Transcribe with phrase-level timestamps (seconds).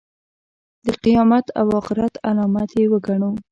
[0.85, 3.31] د قیامت او آخرت علامت یې وګڼو.